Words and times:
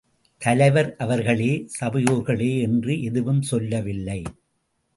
தலைவர் 0.37 0.95
அவர்களே, 0.95 1.67
சபையோர்களே 1.79 2.59
என்று 2.61 3.03
எதுவும் 3.03 3.41
சொல்லவில்லை. 3.41 4.23